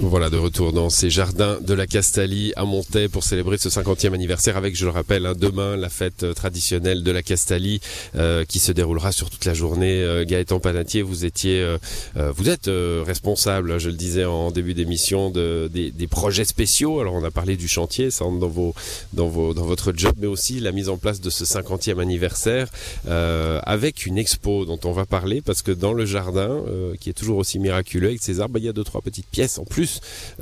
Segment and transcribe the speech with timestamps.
[0.00, 4.14] Voilà, de retour dans ces jardins de la Castalie à Montaix pour célébrer ce 50e
[4.14, 7.80] anniversaire avec, je le rappelle, hein, demain la fête euh, traditionnelle de la Castalie
[8.14, 10.00] euh, qui se déroulera sur toute la journée.
[10.04, 11.76] Euh, Gaëtan Panatier, vous étiez,
[12.14, 12.70] vous êtes
[13.04, 17.00] responsable, hein, je le disais en début d'émission, de, des, projets spéciaux.
[17.00, 18.74] Alors on a parlé du chantier, ça dans vos,
[19.14, 22.68] dans vos, dans votre job, mais aussi la mise en place de ce 50e anniversaire
[23.04, 26.62] avec une expo dont on va parler parce que dans le jardin,
[27.00, 29.26] qui est toujours aussi miraculeux avec ces arbres, bah, il y a deux trois petites
[29.26, 29.87] pièces en plus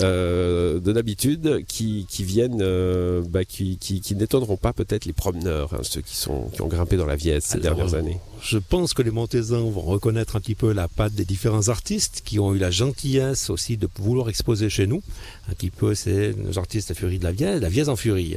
[0.00, 5.12] euh, de d'habitude qui, qui viennent, euh, bah, qui, qui, qui n'étonneront pas peut-être les
[5.12, 8.18] promeneurs, hein, ceux qui, sont, qui ont grimpé dans la Viesse ces dernières années.
[8.40, 12.22] Je pense que les Montaisans vont reconnaître un petit peu la patte des différents artistes
[12.24, 15.02] qui ont eu la gentillesse aussi de vouloir exposer chez nous.
[15.48, 18.36] Un petit peu, c'est nos artistes à Furie de la Viesse, la Viesse en Furie.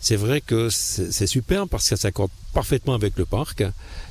[0.00, 3.64] C'est vrai que c'est super parce que ça s'accorde parfaitement avec le parc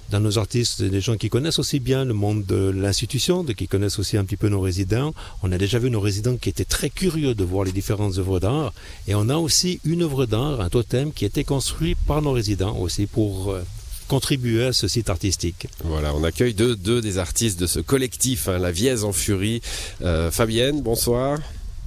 [0.10, 4.00] dans nos artistes, des gens qui connaissent aussi bien le monde de l'institution, qui connaissent
[4.00, 5.14] aussi un petit peu nos résidents.
[5.44, 8.40] On a déjà vu nos résidents qui étaient très curieux de voir les différentes œuvres
[8.40, 8.74] d'art.
[9.08, 12.32] Et on a aussi une œuvre d'art, un totem, qui a été construit par nos
[12.32, 13.64] résidents aussi pour euh,
[14.08, 15.68] contribuer à ce site artistique.
[15.84, 19.62] Voilà, on accueille deux, deux des artistes de ce collectif, hein, La Vièse en Furie.
[20.02, 21.40] Euh, Fabienne, bonsoir.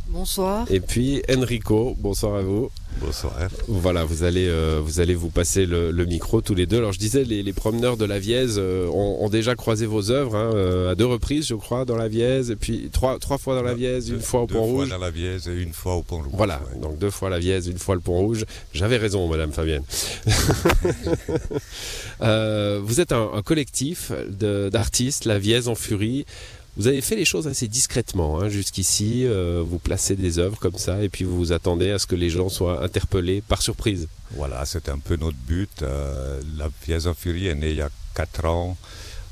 [0.08, 0.66] Bonsoir.
[0.70, 2.70] Et puis Enrico, bonsoir à vous.
[2.98, 3.34] Bonsoir.
[3.68, 6.78] Voilà, vous allez, euh, vous allez vous passer le, micro tous les deux.
[6.78, 10.50] Alors je disais, les, promeneurs de la Vièze euh, ont, déjà croisé vos œuvres hein,
[10.54, 13.62] euh, à deux reprises, je crois, dans la Vièze, et puis trois, trois fois dans
[13.62, 14.84] la Vièze, une fois au Pont Rouge.
[14.84, 16.32] Deux fois dans la Vièze et une fois au Pont Rouge.
[16.32, 18.44] Voilà, donc deux fois la Vièze, une fois le Pont Rouge.
[18.74, 19.84] J'avais raison, Madame Fabienne.
[22.82, 26.26] vous êtes un, un collectif d'artistes, la Vièze en furie.
[26.76, 29.24] Vous avez fait les choses assez discrètement hein, jusqu'ici.
[29.26, 32.14] Euh, vous placez des œuvres comme ça et puis vous vous attendez à ce que
[32.14, 34.08] les gens soient interpellés par surprise.
[34.32, 35.82] Voilà, c'est un peu notre but.
[35.82, 38.76] Euh, la pièce en furie est née il y a 4 ans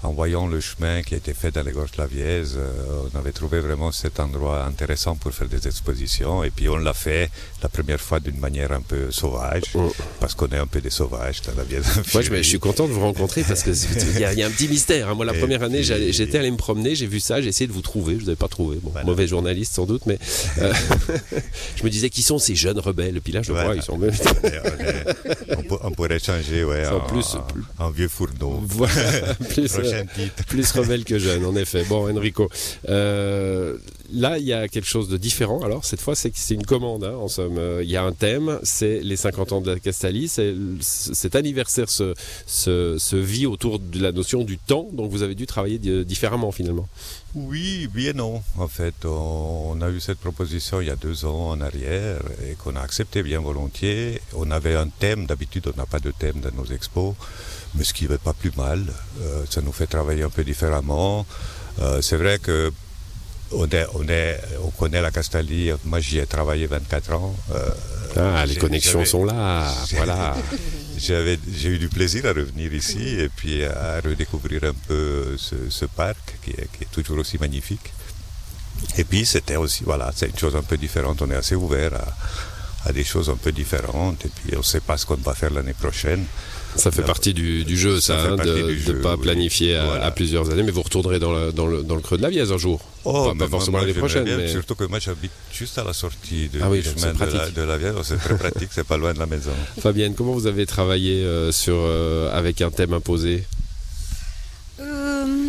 [0.02, 3.02] en voyant le chemin qui a été fait dans les gorges de la Vièze, euh,
[3.12, 6.44] on avait trouvé vraiment cet endroit intéressant pour faire des expositions.
[6.44, 7.30] Et puis on l'a fait
[7.62, 9.92] la première fois d'une manière un peu sauvage, oh.
[10.20, 11.84] parce qu'on est un peu des sauvages dans la Vièze.
[12.14, 15.08] Moi, je, suis content de vous rencontrer parce qu'il y, y, a un petit mystère.
[15.08, 15.14] Hein.
[15.14, 17.82] Moi, la première année, j'étais allé me promener, j'ai vu ça, j'ai essayé de vous
[17.82, 18.14] trouver.
[18.14, 18.78] Je vous avais pas trouvé.
[18.82, 20.18] Bon, Mauvais journaliste sans doute, mais
[20.58, 20.72] euh,
[21.76, 23.16] je me disais qui sont ces jeunes rebelles?
[23.16, 23.98] Et puis là, je vois, ils sont.
[25.82, 27.36] on, pourrait changer, ouais, en, plus,
[27.78, 28.60] en, vieux fourneau.
[28.64, 29.68] Voilà, plus,
[30.46, 31.84] plus rebelle que jeune, en effet.
[31.88, 32.48] Bon, Enrico.
[32.88, 33.76] Euh,
[34.12, 35.62] là, il y a quelque chose de différent.
[35.62, 37.58] Alors, cette fois, c'est une commande, hein, en somme.
[37.58, 40.28] Euh, il y a un thème, c'est les 50 ans de la Castalie.
[40.80, 45.78] Cet anniversaire se, vit autour de la notion du temps, donc vous avez dû travailler
[46.04, 46.88] différemment, finalement.
[47.34, 48.42] Oui, bien non.
[48.56, 52.54] En fait, on a eu cette proposition il y a deux ans en arrière et
[52.54, 54.20] qu'on a accepté bien volontiers.
[54.34, 57.14] On avait un thème, d'habitude on n'a pas de thème dans nos expos,
[57.74, 58.82] mais ce qui n'est pas plus mal.
[59.20, 61.26] Euh, ça nous fait travailler un peu différemment.
[61.80, 62.72] Euh, c'est vrai que
[63.52, 65.70] on, est, on, connaît la Castalie.
[65.84, 67.34] Moi, j'y ai travaillé 24 ans.
[67.54, 67.70] Euh,
[68.16, 69.72] ah, les connexions sont là.
[69.92, 70.36] Voilà.
[70.98, 76.38] J'ai eu du plaisir à revenir ici et puis à redécouvrir un peu ce, parc
[76.42, 77.92] qui est, qui est, toujours aussi magnifique.
[78.96, 81.22] Et puis, c'était aussi, voilà, c'est une chose un peu différente.
[81.22, 84.62] On est assez ouvert à, à des choses un peu différentes et puis on ne
[84.62, 86.24] sait pas ce qu'on va faire l'année prochaine.
[86.76, 90.70] Ça fait partie du, jeu, ça, hein, de ne pas planifier à, plusieurs années, mais
[90.70, 92.80] vous retournerez dans le, dans le, dans le creux de la Vièze un jour.
[93.04, 94.24] Oh, pas, forcément l'année prochaine.
[94.24, 94.48] mais...
[94.48, 97.62] Surtout que moi j'habite juste à la sortie de, ah oui, chemin de la, de
[97.62, 99.50] la, Vièze, c'est très pratique, c'est pas loin de la maison.
[99.80, 103.44] Fabienne, comment vous avez travaillé euh, sur, euh, avec un thème imposé?
[104.80, 105.48] Euh,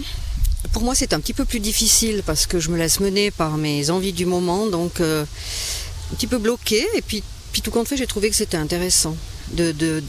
[0.71, 3.57] Pour moi c'est un petit peu plus difficile parce que je me laisse mener par
[3.57, 5.25] mes envies du moment, donc un
[6.15, 9.15] petit peu bloqué, et puis, puis tout compte fait j'ai trouvé que c'était intéressant
[9.53, 10.03] de,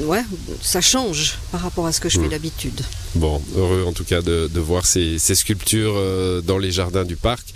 [0.00, 0.22] ouais,
[0.62, 2.30] ça change par rapport à ce que je fais hmm.
[2.30, 2.80] d'habitude.
[3.14, 7.54] Bon, heureux en tout cas de, voir ces, sculptures euh, dans les jardins du parc.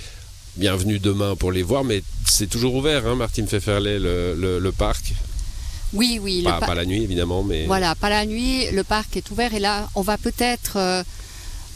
[0.57, 5.13] Bienvenue demain pour les voir, mais c'est toujours ouvert, hein, Martine Pfefferlet, le, le, parc.
[5.93, 6.43] Oui, oui.
[6.43, 7.67] Pas, pas, la nuit, évidemment, mais.
[7.67, 8.69] Voilà, pas la nuit.
[8.73, 11.03] Le parc est ouvert et là, on va peut-être euh,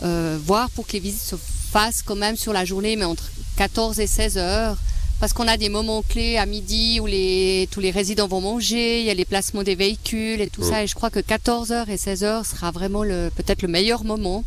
[0.03, 1.37] euh, voir pour que les visites se
[1.71, 4.77] fassent quand même sur la journée, mais entre 14 et 16 heures
[5.23, 8.99] parce qu'on a des moments clés à midi où les, tous les résidents vont manger,
[8.99, 10.83] il y a les placements des véhicules et tout ça.
[10.83, 14.43] Et je crois que 14h et 16h sera vraiment le, peut-être le meilleur moment.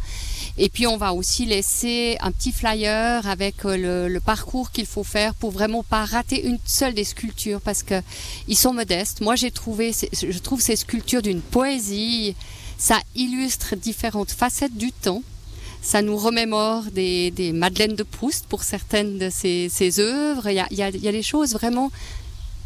[0.58, 5.06] Et puis on va aussi laisser un petit flyer avec euh, le, parcours qu'il faut
[5.06, 8.02] faire pour vraiment pas rater une seule des sculptures parce que
[8.50, 9.22] ils sont modestes.
[9.22, 12.36] Moi j'ai trouvé, je trouve ces sculptures d'une poésie.
[12.78, 15.24] Ça illustre différentes facettes du temps
[15.86, 20.50] ça nous remémore des, des Madeleines de Proust pour certaines de ces œuvres.
[20.50, 21.92] Il y, a, il, y a, il y a des choses vraiment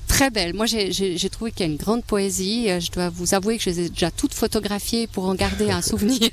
[0.07, 0.54] très belles.
[0.54, 2.69] Moi, j'ai trouvé qu'il y a une grande poésie.
[2.80, 5.81] Je dois vous avouer que je les ai déjà toutes photographiées pour en garder un
[5.81, 6.30] souvenir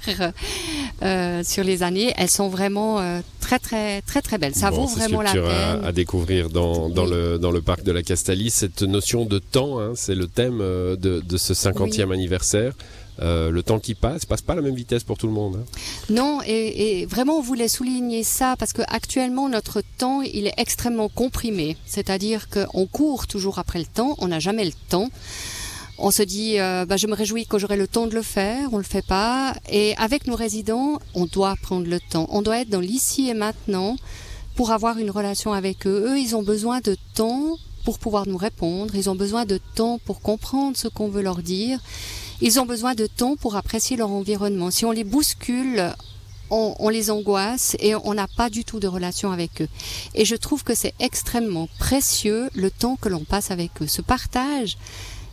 [1.02, 2.14] euh, sur les années.
[2.16, 4.54] Elles sont vraiment euh, très, très, très, très belles.
[4.54, 5.44] Ça vaut vraiment la peine.
[5.44, 8.50] À, à découvrir dans, dans, le, dans le parc de la Castalie.
[8.50, 12.74] Cette notion de temps, hein, c'est le thème de, de ce 50e anniversaire.
[13.20, 15.56] Euh, le temps qui passe passe pas à la même vitesse pour tout le monde.
[15.56, 15.78] Hein.
[16.10, 21.08] Non, et, vraiment on voulait souligner ça parce que actuellement notre temps il est extrêmement
[21.08, 25.08] comprimé, c'est-à-dire qu'on court toujours après le temps, on n'a jamais le temps.
[25.98, 28.68] On se dit, euh, bah, je me réjouis que j'aurai le temps de le faire,
[28.72, 29.54] on le fait pas.
[29.70, 32.26] Et avec nos résidents, on doit prendre le temps.
[32.30, 33.96] On doit être dans l'ici et maintenant
[34.56, 36.10] pour avoir une relation avec eux.
[36.10, 38.94] Eux, ils ont besoin de temps pour pouvoir nous répondre.
[38.94, 41.78] Ils ont besoin de temps pour comprendre ce qu'on veut leur dire.
[42.40, 44.70] Ils ont besoin de temps pour apprécier leur environnement.
[44.70, 45.92] Si on les bouscule,
[46.50, 49.68] on, les angoisse et on n'a pas du tout de relation avec eux.
[50.14, 53.86] Et je trouve que c'est extrêmement précieux le temps que l'on passe avec eux.
[53.86, 54.76] Ce partage,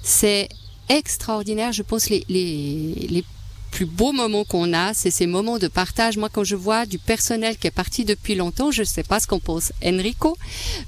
[0.02, 0.50] c'est
[0.90, 1.72] extraordinaire.
[1.72, 3.24] Je pense les, les, les
[3.72, 6.18] plus beaux moments qu'on a, c'est ces moments de partage.
[6.18, 9.20] Moi, quand je vois du personnel qui est parti depuis longtemps, je ne sais pas
[9.20, 10.38] ce qu'on pense Enrico,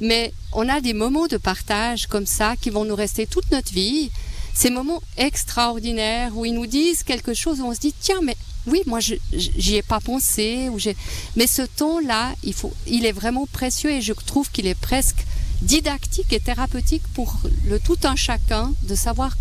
[0.02, 3.74] mais on a des moments de partage comme ça qui vont nous rester toute notre
[3.74, 4.12] vie
[4.56, 8.38] ces moments extraordinaires où ils nous disent quelque chose où on se dit tiens mais
[8.68, 10.70] oui moi j'y ai pas pensé
[11.36, 14.80] mais ce temps là il faut il est vraiment précieux et je trouve qu'il est
[14.80, 15.26] presque
[15.62, 17.38] didactique et thérapeutique pour
[17.68, 19.38] le tout un chacun de savoir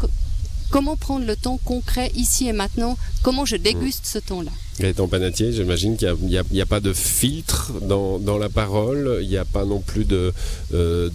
[0.71, 2.97] comment prendre le temps concret ici et maintenant?
[3.23, 4.51] Comment je déguste ce temps là
[4.81, 9.45] Gaëtan Panatier, j'imagine qu'il n'y a, pas de filtre dans, la parole, il n'y a
[9.45, 10.33] pas non plus de,
[10.73, 11.09] euh,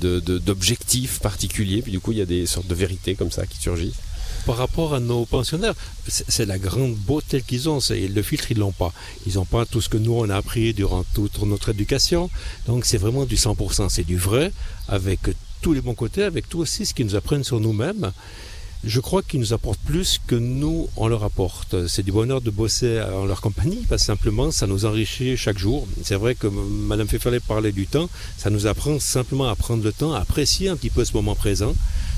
[0.46, 3.60] d'objectifs particuliers, puis du coup il y a des sortes de vérités comme ça qui
[3.60, 4.00] surgissent.
[4.46, 5.76] Par rapport à nos pensionnaires,
[6.08, 7.80] c'est la grande beauté qu'ils ont.
[7.90, 8.94] Le filtre, ils l'ont pas.
[9.28, 12.30] Ils n'ont pas tout ce que nous on a appris durant toute notre éducation.
[12.66, 13.90] Donc c'est vraiment du 100%.
[13.90, 14.52] C'est du vrai,
[14.88, 15.20] avec
[15.62, 18.12] tous les bons côtés, avec tout aussi ce qu'ils nous apprennent sur nous-mêmes
[18.84, 21.88] je crois qu'ils nous apportent plus que nous, on leur apporte.
[21.88, 25.88] C'est du bonheur de bosser en leur compagnie, parce simplement, ça nous enrichit chaque jour.
[26.04, 29.92] C'est vrai que Madame Fefferlet parlait du temps, ça nous apprend simplement à prendre le
[29.92, 31.74] temps, à apprécier un petit peu ce moment présent.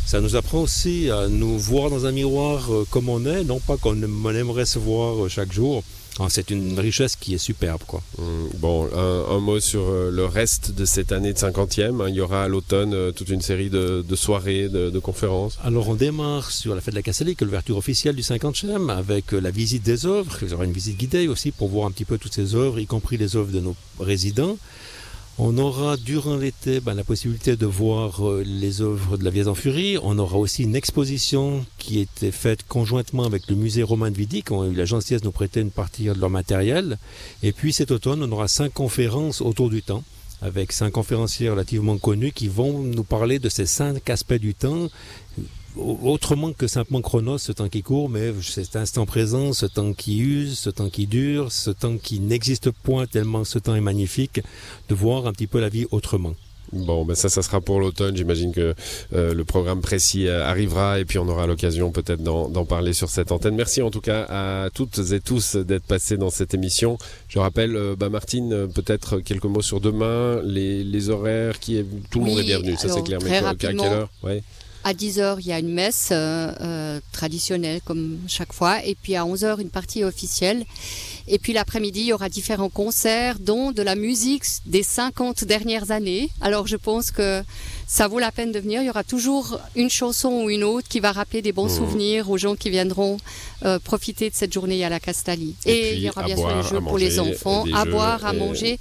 [0.06, 3.60] Ça nous apprend aussi à nous voir dans un miroir euh, comme on est, non
[3.60, 5.84] pas qu'on aimerait se voir euh, chaque jour,
[6.30, 7.82] c'est une richesse qui est superbe.
[7.88, 8.02] Quoi.
[8.20, 12.08] Hum, bon, un, mot sur euh, le reste de cette année de 50e.
[12.10, 15.58] Il y aura à l'automne euh, toute une série de, soirées, de, conférences.
[15.64, 19.40] Alors on démarre sur la fête de la Cassalique, l'ouverture officielle du 50e, avec euh,
[19.40, 20.38] la visite des œuvres.
[20.42, 22.80] Il y aura une visite guidée aussi pour voir un petit peu toutes ces œuvres,
[22.80, 24.58] y compris les œuvres de nos résidents.
[25.38, 29.48] On aura durant l'été ben, la possibilité de voir euh, les œuvres de la Vieille
[29.48, 29.98] en Furie.
[30.04, 34.44] On aura aussi une exposition qui était faite conjointement avec le musée Romain de Vidy,
[34.44, 36.98] qui ont eu la gentillesse de nous prêter une partie de leur matériel.
[37.44, 40.04] Et puis cet automne, on aura cinq conférences autour du temps
[40.42, 44.90] avec cinq conférenciers relativement connus qui vont nous parler de ces cinq aspects du temps
[45.78, 50.20] autrement que simplement chronos, ce temps qui court, mais cet instant présent, ce temps qui
[50.20, 54.42] use, ce temps qui dure, ce temps qui n'existe point tellement ce temps est magnifique,
[54.90, 56.34] de voir un petit peu la vie autrement.
[56.74, 58.16] Bon, ben ça, ça sera pour l'automne.
[58.16, 58.74] J'imagine que
[59.14, 63.10] euh, le programme précis euh, arrivera et puis on aura l'occasion peut-être d'en parler sur
[63.10, 63.56] cette antenne.
[63.56, 66.98] Merci en tout cas à toutes et tous d'être passés dans cette émission.
[67.28, 71.86] Je rappelle, euh, bah, Martine, peut-être quelques mots sur demain, les, les horaires, qui est,
[72.10, 73.20] tout le monde est bienvenu, ça c'est clair.
[73.22, 74.10] Mais à quelle heure?
[74.24, 74.42] Ouais.
[74.84, 78.84] À 10h, il y a une messe euh, euh, traditionnelle comme chaque fois.
[78.86, 80.66] Et puis à 11h, une partie officielle.
[81.28, 85.92] Et puis l'après-midi, il y aura différents concerts, dont de la musique des 50 dernières
[85.92, 86.30] années.
[86.42, 87.44] Alors je pense que
[87.88, 88.82] ça vaut la peine de venir.
[88.82, 91.78] Il y aura toujours une chanson ou une autre qui va rappeler des bons mmh.
[91.78, 93.18] souvenirs aux gens qui viendront
[93.66, 95.56] euh, profiter de cette journée à la Castalie.
[95.66, 98.74] Et, il y aura bien sûr les jeux pour les enfants, à boire, à manger
[98.74, 98.80] et,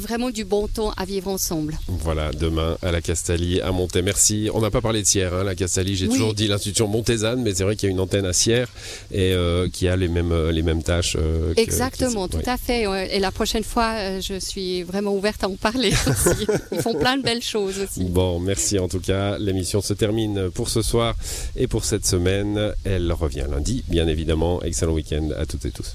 [0.00, 1.78] vraiment du bon temps à vivre ensemble.
[1.86, 4.02] Voilà, demain à la Castalie, à Monté.
[4.02, 4.48] Merci.
[4.52, 5.96] On n'a pas parlé de Sierre, hein, la Castalie.
[5.96, 8.68] J'ai toujours dit l'institution montésane, mais c'est vrai qu'il y a une antenne à Sierre
[9.12, 11.16] et euh, qui a les mêmes, euh, les mêmes tâches.
[11.18, 12.82] Euh, Exactement, tout à fait.
[13.14, 16.46] Et la prochaine fois, je suis vraiment ouverte à en parler aussi.
[16.72, 18.04] Ils font plein de belles choses aussi.
[18.04, 19.38] Bon, merci en tout cas.
[19.38, 21.14] L'émission se termine pour ce soir
[21.56, 22.72] et pour cette semaine.
[22.84, 24.62] Elle revient lundi, bien évidemment.
[24.62, 25.94] Excellent week-end à toutes et tous.